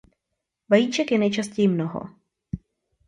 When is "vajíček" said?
0.69-1.11